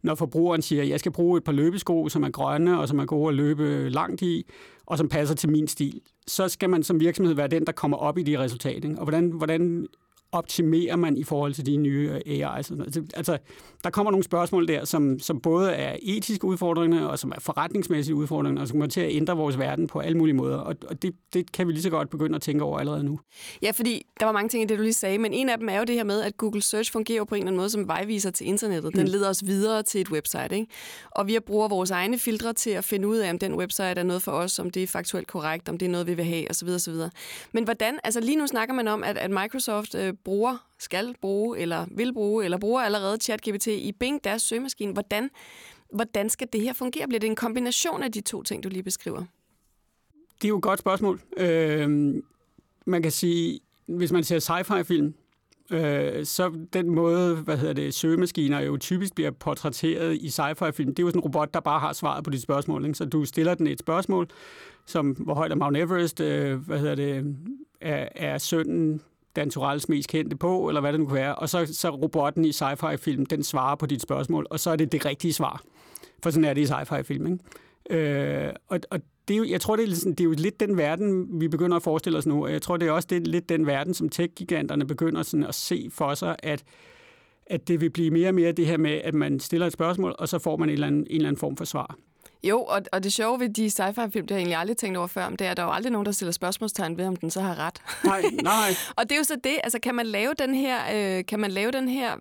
[0.01, 2.99] når forbrugeren siger, at jeg skal bruge et par løbesko, som er grønne, og som
[2.99, 4.45] er gode at løbe langt i,
[4.85, 7.97] og som passer til min stil, så skal man som virksomhed være den, der kommer
[7.97, 8.95] op i de resultater.
[8.97, 9.87] Og hvordan, hvordan
[10.31, 12.45] optimerer man i forhold til de nye AI's?
[12.55, 13.37] Altså, altså,
[13.83, 18.15] der kommer nogle spørgsmål der, som, som både er etiske udfordringer, og som er forretningsmæssige
[18.15, 20.57] udfordringer, og som kommer til at ændre vores verden på alle mulige måder.
[20.57, 23.19] Og, og det, det kan vi lige så godt begynde at tænke over allerede nu.
[23.61, 25.69] Ja, fordi der var mange ting i det, du lige sagde, men en af dem
[25.69, 27.87] er jo det her med, at Google Search fungerer på en eller anden måde som
[27.87, 28.93] vejviser til internettet.
[28.93, 29.11] Den mm.
[29.11, 30.67] leder os videre til et website, ikke?
[31.11, 34.03] Og vi bruger vores egne filtre til at finde ud af, om den website er
[34.03, 36.49] noget for os, om det er faktuelt korrekt, om det er noget, vi vil have,
[36.49, 36.67] osv.
[36.69, 36.93] osv.
[37.51, 41.57] Men hvordan, altså lige nu snakker man om, at, at Microsoft øh, bruger, skal bruge,
[41.59, 44.93] eller vil bruge, eller bruger allerede ChatGPT i Bing, deres søgemaskine.
[44.93, 45.29] Hvordan,
[45.93, 47.07] hvordan skal det her fungere?
[47.07, 49.23] Bliver det en kombination af de to ting, du lige beskriver?
[50.41, 51.21] Det er jo et godt spørgsmål.
[51.37, 51.89] Øh,
[52.85, 55.13] man kan sige, hvis man ser sci-fi-film,
[55.71, 60.99] øh, så den måde, hvad hedder det, søgemaskiner jo typisk bliver portrætteret i sci-fi-film, det
[60.99, 62.85] er jo sådan en robot, der bare har svaret på dit spørgsmål.
[62.85, 62.97] Ikke?
[62.97, 64.27] Så du stiller den et spørgsmål,
[64.85, 67.35] som hvor højt er Mount Everest, øh, hvad hedder det,
[67.81, 69.01] er, er sønnen
[69.39, 71.35] Dan Turells mest kendte på, eller hvad det nu kan være.
[71.35, 74.91] Og så, så robotten i sci-fi-film, den svarer på dit spørgsmål, og så er det
[74.91, 75.61] det rigtige svar.
[76.23, 77.39] For sådan er det i sci-fi-film, ikke?
[77.89, 80.59] Øh, og, og det er jo, jeg tror, det er, sådan, det er jo lidt
[80.59, 82.43] den verden, vi begynder at forestille os nu.
[82.43, 85.55] Og jeg tror, det er også det, lidt den verden, som tech-giganterne begynder sådan at
[85.55, 86.63] se for sig, at,
[87.47, 90.15] at det vil blive mere og mere det her med, at man stiller et spørgsmål,
[90.19, 91.97] og så får man en eller anden, en eller anden form for svar.
[92.43, 95.07] Jo, og, og det sjove ved de sci-fi-film, det har jeg egentlig aldrig tænkt over
[95.07, 97.31] før, det er, at der er jo aldrig nogen, der stiller spørgsmålstegn ved, om den
[97.31, 97.81] så har ret.
[98.03, 98.69] Nej, nej.
[98.97, 101.51] og det er jo så det, altså kan man lave den her, øh, kan man
[101.51, 102.15] lave den her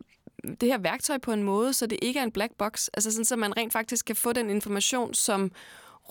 [0.61, 3.24] det her værktøj på en måde, så det ikke er en black box, altså sådan,
[3.24, 5.52] så man rent faktisk kan få den information, som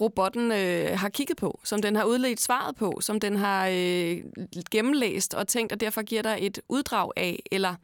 [0.02, 4.18] robotten øh, har kigget på, som den har udledt svaret på, som den har øh,
[4.72, 7.76] gennemlæst og tænkt, og derfor giver der et uddrag af, eller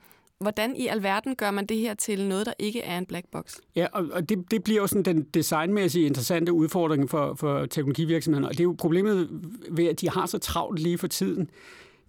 [0.43, 3.55] Hvordan i alverden gør man det her til noget, der ikke er en black box?
[3.75, 8.47] Ja, og, og det, det bliver jo sådan den designmæssige interessante udfordring for, for teknologivirksomhederne.
[8.47, 9.29] Og det er jo problemet
[9.71, 11.49] ved, at de har så travlt lige for tiden.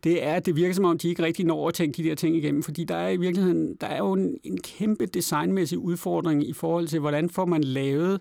[0.05, 2.14] Det er, at det virker som om, de ikke rigtig når at tænke de der
[2.14, 2.62] ting igennem.
[2.62, 6.88] Fordi der er i virkeligheden der er jo en, en kæmpe designmæssig udfordring i forhold
[6.88, 8.20] til, hvordan får man lavet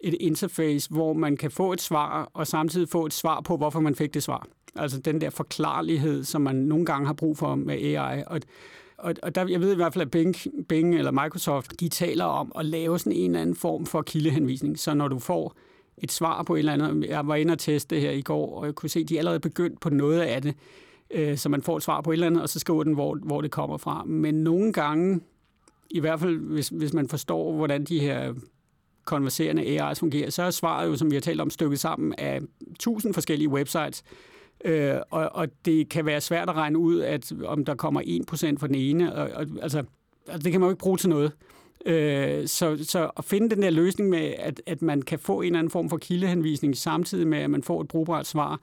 [0.00, 3.80] et interface, hvor man kan få et svar, og samtidig få et svar på, hvorfor
[3.80, 4.46] man fik det svar.
[4.76, 8.22] Altså den der forklarlighed, som man nogle gange har brug for med AI.
[8.26, 8.40] Og
[8.98, 10.36] og, og der, jeg ved i hvert fald, at Bing,
[10.68, 14.78] Bing eller Microsoft, de taler om at lave sådan en eller anden form for kildehenvisning.
[14.78, 15.56] Så når du får
[15.98, 18.60] et svar på et eller andet, jeg var inde og teste det her i går,
[18.60, 20.54] og jeg kunne se, at de allerede begyndt på noget af det,
[21.10, 23.18] øh, så man får et svar på et eller andet, og så skriver den, hvor,
[23.22, 24.04] hvor det kommer fra.
[24.04, 25.20] Men nogle gange,
[25.90, 28.34] i hvert fald hvis, hvis man forstår, hvordan de her
[29.04, 32.40] konverserende AI's fungerer, så er svaret jo, som vi har talt om, stykket sammen af
[32.78, 34.02] tusind forskellige websites,
[34.64, 38.00] Øh, og, og det kan være svært at regne ud, at om der kommer
[38.54, 39.14] 1% for den ene.
[39.14, 39.84] Og, og, altså,
[40.28, 41.32] altså, det kan man jo ikke bruge til noget.
[41.86, 45.46] Øh, så, så at finde den der løsning med, at, at man kan få en
[45.46, 48.60] eller anden form for kildehenvisning samtidig med, at man får et brugbart svar,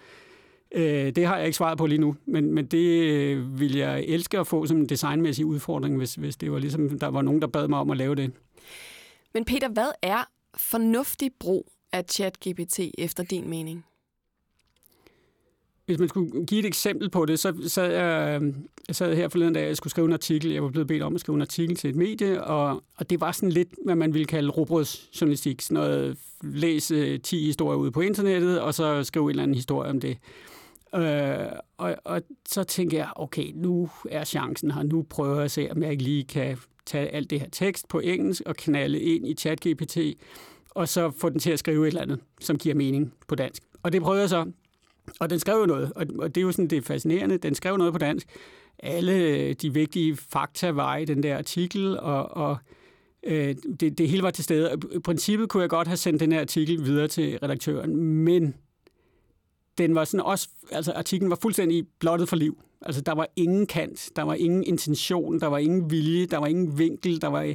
[0.72, 4.04] øh, det har jeg ikke svaret på lige nu, men, men det øh, vil jeg
[4.04, 7.42] elske at få som en designmæssig udfordring, hvis, hvis det var ligesom, der var nogen,
[7.42, 8.32] der bad mig om at lave det.
[9.34, 13.86] Men Peter, hvad er fornuftig brug af ChatGPT efter din mening?
[15.86, 18.56] Hvis man skulle give et eksempel på det, så sad jeg, øhm,
[18.88, 20.52] jeg sad her forleden dag, jeg skulle skrive en artikel.
[20.52, 23.22] Jeg var blevet bedt om at skrive en artikel til et medie, og, og det
[23.22, 25.62] var sådan lidt, hvad man ville kalde robrødsjournalistik.
[25.62, 29.90] Sådan noget, læse 10 historier ude på internettet, og så skrive en eller anden historie
[29.90, 30.18] om det.
[30.96, 34.84] Øh, og, og så tænkte jeg, okay, nu er chancen her.
[34.84, 37.88] Nu prøver jeg at se, om jeg ikke lige kan tage alt det her tekst
[37.88, 39.98] på engelsk og knalde ind i ChatGPT,
[40.70, 43.64] og så få den til at skrive et eller andet, som giver mening på dansk.
[43.84, 44.46] Og det prøvede jeg så,
[45.20, 47.38] og den skrev jo noget, og, det er jo sådan, det fascinerende.
[47.38, 48.28] Den skrev noget på dansk.
[48.80, 52.58] Alle øh, de vigtige fakta var i den der artikel, og, og
[53.24, 54.78] øh, det, det hele var til stede.
[54.96, 58.56] I princippet kunne jeg godt have sendt den her artikel videre til redaktøren, men
[59.78, 62.62] den var sådan også, altså artiklen var fuldstændig blottet for liv.
[62.82, 66.48] Altså der var ingen kant, der var ingen intention, der var ingen vilje, der var
[66.48, 67.54] ingen vinkel, der var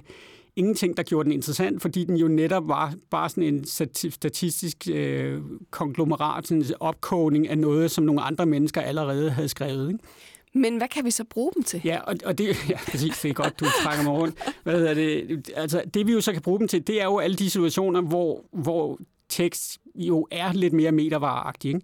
[0.56, 3.64] ingenting, der gjorde den interessant, fordi den jo netop var bare sådan en
[4.10, 9.88] statistisk øh, konglomerat, sådan en opkogning af noget, som nogle andre mennesker allerede havde skrevet.
[9.88, 10.04] Ikke?
[10.52, 11.80] Men hvad kan vi så bruge dem til?
[11.84, 14.54] Ja, og, og det, ja, præcis, det er godt, du trækker mig rundt.
[14.62, 15.50] Hvad er det?
[15.56, 18.00] Altså, det vi jo så kan bruge dem til, det er jo alle de situationer,
[18.00, 21.68] hvor, hvor tekst jo er lidt mere metervareagtig.
[21.68, 21.80] Ikke?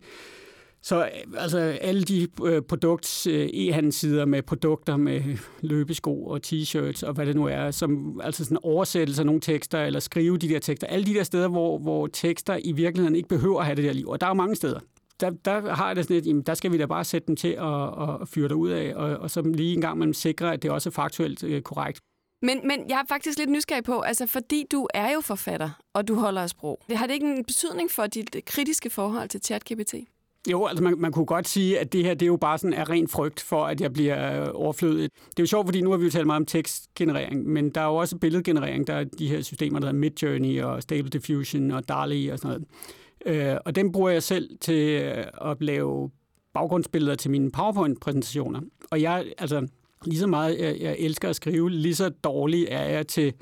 [0.82, 2.62] Så altså, alle de øh,
[3.26, 5.22] øh, e-handelssider med produkter med
[5.60, 9.84] løbesko og t-shirts og hvad det nu er, som altså sådan oversættelse af nogle tekster
[9.84, 13.28] eller skrive de der tekster, alle de der steder, hvor, hvor tekster i virkeligheden ikke
[13.28, 14.08] behøver at have det der liv.
[14.08, 14.80] Og der er jo mange steder.
[15.20, 17.48] Der, der har det sådan lidt, jamen, der skal vi da bare sætte dem til
[17.48, 20.62] at, at fyre dig ud af, og, og så lige en gang man sikrer, at
[20.62, 22.00] det også er faktuelt øh, korrekt.
[22.42, 26.08] Men, men jeg er faktisk lidt nysgerrig på, altså fordi du er jo forfatter, og
[26.08, 26.80] du holder af sprog.
[26.90, 29.94] Har det ikke en betydning for dit kritiske forhold til ChatGPT?
[30.50, 32.72] Jo, altså man, man kunne godt sige, at det her det er jo bare sådan
[32.72, 34.54] er ren frygt for, at jeg bliver overflødet.
[34.54, 35.10] overflødig.
[35.30, 37.80] Det er jo sjovt, fordi nu har vi jo talt meget om tekstgenerering, men der
[37.80, 38.86] er jo også billedgenerering.
[38.86, 42.48] Der er de her systemer, der hedder Midjourney og Stable Diffusion og DALL-E og sådan
[42.48, 42.64] noget.
[43.26, 46.10] Øh, og dem bruger jeg selv til øh, at lave
[46.54, 48.60] baggrundsbilleder til mine PowerPoint-præsentationer.
[48.90, 49.66] Og jeg, altså,
[50.04, 53.32] lige så meget jeg, jeg elsker at skrive, lige så dårlig er jeg til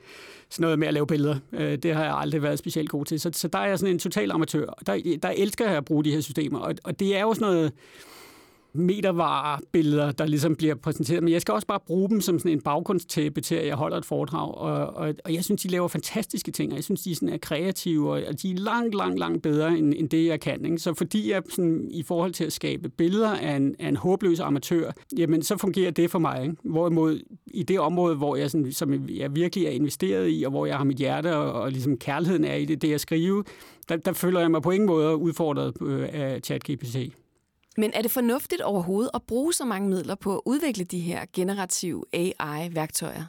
[0.51, 1.37] sådan noget med at lave billeder.
[1.53, 3.21] Øh, det har jeg aldrig været specielt god til.
[3.21, 4.67] Så, så der er jeg sådan en total amatør.
[4.87, 6.59] Der, der elsker jeg at bruge de her systemer.
[6.59, 7.73] Og, og det er jo sådan noget
[8.75, 11.23] metervarebilleder, der ligesom bliver præsenteret.
[11.23, 13.97] Men jeg skal også bare bruge dem som sådan en baggrundstæppe til, at jeg holder
[13.97, 14.55] et foredrag.
[14.55, 17.37] Og, og, og jeg synes, de laver fantastiske ting, og jeg synes, de sådan er
[17.37, 20.65] kreative, og de er langt, langt, langt bedre, end, end det, jeg kan.
[20.65, 20.79] Ikke?
[20.79, 24.41] Så fordi jeg sådan, i forhold til at skabe billeder af en, af en håbløs
[24.41, 26.43] amatør, jamen så fungerer det for mig.
[26.43, 26.57] Ikke?
[26.65, 30.67] Hvorimod i det område, hvor jeg, sådan, som jeg virkelig er investeret i, og hvor
[30.67, 33.43] jeg har mit hjerte og, og ligesom kærligheden er i det, det jeg skriver,
[33.89, 36.97] der, der føler jeg mig på ingen måde udfordret øh, af ChatGPT.
[37.77, 41.21] Men er det fornuftigt overhovedet at bruge så mange midler på at udvikle de her
[41.33, 43.25] generative AI-værktøjer?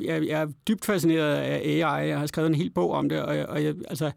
[0.00, 2.08] Jeg, jeg er dybt fascineret af AI.
[2.08, 4.10] Jeg har skrevet en hel bog om det, og jeg, og jeg, altså,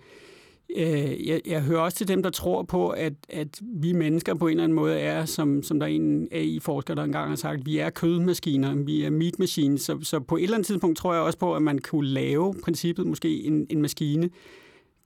[0.77, 4.47] øh, jeg, jeg hører også til dem, der tror på, at, at vi mennesker på
[4.47, 7.65] en eller anden måde er, som, som der er en AI-forsker, der engang har sagt,
[7.65, 9.81] vi er kødmaskiner, vi er meat machines.
[9.81, 12.53] Så, så på et eller andet tidspunkt tror jeg også på, at man kunne lave
[12.63, 14.29] princippet måske en, en maskine,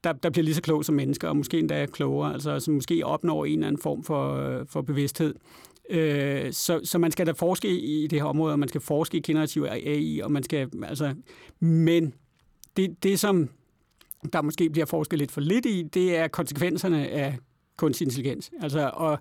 [0.03, 3.05] der, der bliver lige så klog som mennesker, og måske endda klogere, altså som måske
[3.05, 5.35] opnår en eller anden form for, øh, for bevidsthed.
[5.89, 9.17] Øh, så, så man skal da forske i det her område, og man skal forske
[9.17, 11.15] i generativ AI, og man skal, altså,
[11.59, 12.13] men
[12.77, 13.49] det, det som
[14.33, 17.37] der måske bliver forsket lidt for lidt i, det er konsekvenserne af
[17.77, 18.51] kunstig intelligens.
[18.61, 19.19] Altså, og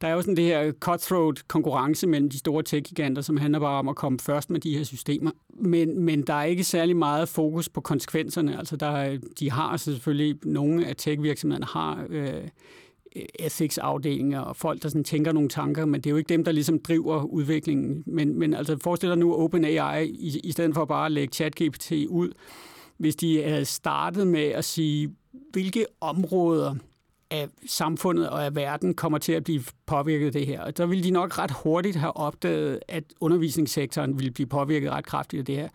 [0.00, 3.78] der er jo sådan det her cutthroat konkurrence mellem de store tech-giganter, som handler bare
[3.78, 5.30] om at komme først med de her systemer.
[5.48, 8.58] Men, men der er ikke særlig meget fokus på konsekvenserne.
[8.58, 12.48] Altså der, de har selvfølgelig, nogle af tech-virksomhederne har øh,
[13.38, 16.52] ethics-afdelinger og folk, der sådan tænker nogle tanker, men det er jo ikke dem, der
[16.52, 18.02] ligesom driver udviklingen.
[18.06, 21.92] Men, men altså forestil dig nu OpenAI, i, i stedet for bare at lægge ChatGPT
[22.08, 22.30] ud,
[22.98, 25.10] hvis de havde startet med at sige,
[25.52, 26.74] hvilke områder
[27.30, 30.62] af samfundet og af verden kommer til at blive påvirket af det her.
[30.62, 35.06] Og så ville de nok ret hurtigt have opdaget, at undervisningssektoren ville blive påvirket ret
[35.06, 35.68] kraftigt af det her.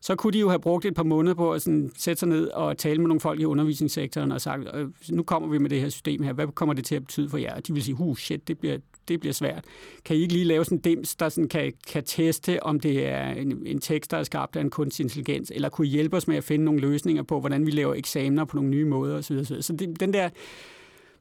[0.00, 2.48] Så kunne de jo have brugt et par måneder på at sådan sætte sig ned
[2.48, 5.80] og tale med nogle folk i undervisningssektoren og sagt, øh, nu kommer vi med det
[5.80, 7.54] her system her, hvad kommer det til at betyde for jer?
[7.54, 9.64] Og de vil sige, huh, shit, det bliver, det bliver svært.
[10.04, 13.06] Kan I ikke lige lave sådan en dims, der sådan kan, kan teste, om det
[13.06, 16.16] er en, en tekst, der er skabt af en kunstig intelligens, eller kunne I hjælpe
[16.16, 19.16] os med at finde nogle løsninger på, hvordan vi laver eksamener på nogle nye måder
[19.16, 19.44] osv.
[19.44, 20.28] Så, så det, den der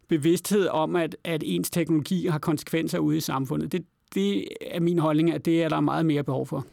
[0.07, 3.71] bevidsthed om, at, at ens teknologi har konsekvenser ude i samfundet.
[3.71, 3.85] Det,
[4.15, 6.65] det er min holdning, at det er der meget mere behov for.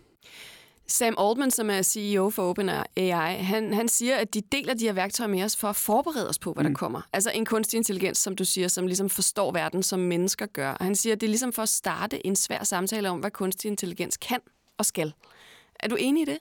[0.87, 4.93] Sam Altman, som er CEO for OpenAI, han, han siger, at de deler de her
[4.93, 6.71] værktøjer med os for at forberede os på, hvad mm.
[6.71, 7.01] der kommer.
[7.13, 10.71] Altså en kunstig intelligens, som du siger, som ligesom forstår verden, som mennesker gør.
[10.71, 13.31] Og han siger, at det er ligesom for at starte en svær samtale om, hvad
[13.31, 14.41] kunstig intelligens kan
[14.79, 15.13] og skal.
[15.81, 16.39] Er du enig i det?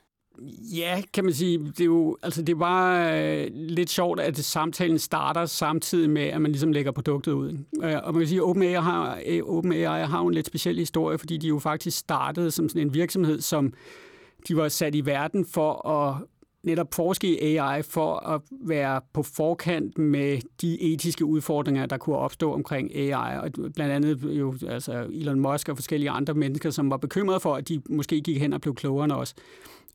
[0.75, 1.58] Ja, kan man sige.
[1.58, 6.21] Det er jo altså det er bare øh, lidt sjovt, at samtalen starter samtidig med,
[6.21, 7.58] at man ligesom lægger produktet ud.
[7.84, 11.17] Øh, og man kan sige, at OpenAI har, øh, OpenAI har en lidt speciel historie,
[11.17, 13.73] fordi de jo faktisk startede som sådan en virksomhed, som
[14.47, 16.15] de var sat i verden for at
[16.63, 22.15] netop forske i AI for at være på forkant med de etiske udfordringer, der kunne
[22.15, 23.39] opstå omkring AI.
[23.39, 27.56] Og blandt andet jo altså Elon Musk og forskellige andre mennesker, som var bekymrede for,
[27.56, 29.36] at de måske gik hen og blev klogere end os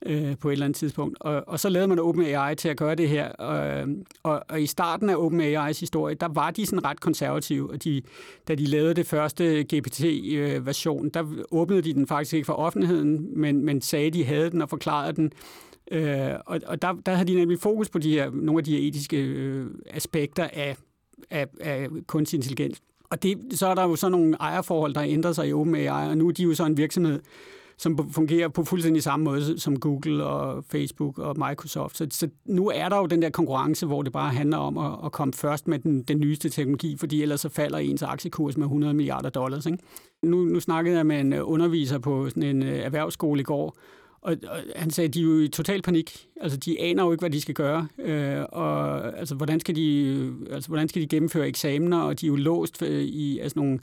[0.06, 1.18] øh, på et eller andet tidspunkt.
[1.20, 3.28] Og, og så lavede man OpenAI til at gøre det her.
[3.28, 3.86] Og,
[4.22, 7.70] og, og i starten af OpenAI's historie, der var de sådan ret konservative.
[7.70, 8.02] Og de,
[8.48, 13.64] da de lavede det første GPT-version, der åbnede de den faktisk ikke for offentligheden, men,
[13.64, 15.32] men sagde, de havde den og forklarede den.
[15.90, 18.76] Øh, og og der, der havde de nemlig fokus på de her, nogle af de
[18.76, 20.76] her etiske øh, aspekter af,
[21.30, 22.82] af, af kunstig intelligens.
[23.10, 26.18] Og det, så er der jo så nogle ejerforhold, der ændrer sig i OpenAI, og
[26.18, 27.20] nu er de jo så en virksomhed,
[27.78, 31.96] som fungerer på fuldstændig samme måde som Google og Facebook og Microsoft.
[31.96, 34.98] Så, så nu er der jo den der konkurrence, hvor det bare handler om at,
[35.04, 38.64] at komme først med den, den nyeste teknologi, fordi ellers så falder ens aktiekurs med
[38.64, 39.66] 100 milliarder dollars.
[39.66, 39.78] Ikke?
[40.22, 43.76] Nu, nu snakkede jeg med en øh, underviser på sådan en øh, erhvervsskole i går,
[44.24, 46.26] og, og han sagde, at de er jo i total panik.
[46.40, 47.88] Altså, de aner jo ikke, hvad de skal gøre.
[47.98, 51.98] Øh, og altså, hvordan skal de, øh, altså, hvordan skal de gennemføre eksamener?
[51.98, 53.78] Og de er jo låst i altså, nogle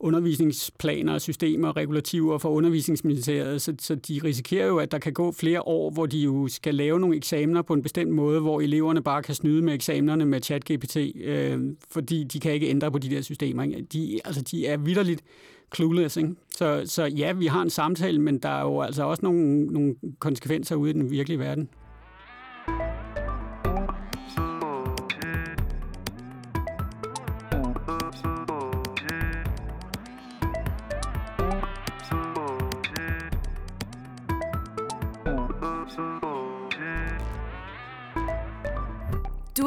[0.00, 5.62] undervisningsplaner, systemer, regulativer for undervisningsministeriet, så, så de risikerer jo, at der kan gå flere
[5.62, 9.22] år, hvor de jo skal lave nogle eksamener på en bestemt måde, hvor eleverne bare
[9.22, 11.60] kan snyde med eksamenerne med ChatGPT, øh,
[11.90, 13.62] fordi de kan ikke ændre på de der systemer.
[13.62, 13.82] Ikke?
[13.92, 15.22] De, altså, de er vidderligt
[15.74, 16.16] clueless.
[16.16, 16.34] Ikke?
[16.56, 19.94] Så, så ja, vi har en samtale, men der er jo altså også nogle, nogle
[20.18, 21.68] konsekvenser ude i den virkelige verden.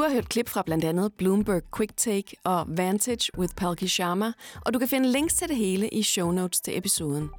[0.04, 4.32] Har hørt klip fra blandt andet Bloomberg Quick Take og Vantage with Palki Sharma,
[4.66, 7.30] og du kan finde links til det hele i show notes til episoden.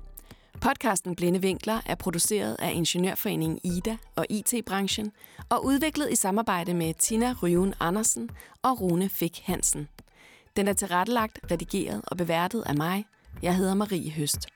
[0.62, 5.12] Podcasten Blinde Vinkler er produceret af Ingeniørforeningen Ida og IT-branchen
[5.50, 8.30] og udviklet i samarbejde med Tina Ryven Andersen
[8.62, 9.88] og Rune Fik Hansen.
[10.56, 13.06] Den er tilrettelagt, redigeret og beværtet af mig.
[13.42, 14.55] Jeg hedder Marie Høst.